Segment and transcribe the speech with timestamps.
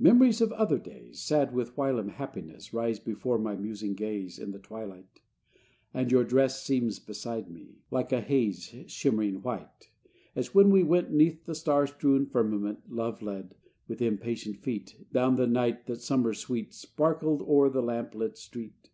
[0.02, 4.58] Memories of other days, Sad with whilom happiness, Rise before my musing gaze In the
[4.58, 5.20] twilight....
[5.94, 9.90] And your dress Seems beside me, like a haze Shimmering white;
[10.34, 13.54] as when we went 'Neath the star strewn firmament, Love led,
[13.86, 18.90] with impatient feet Down the night that, summer sweet, Sparkled o'er the lamp lit street.